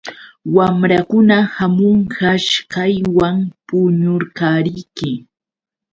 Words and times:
Wamrankuna 0.55 1.37
hamunqash 1.55 2.49
kaywan 2.71 3.37
puñunqariki. 3.67 5.11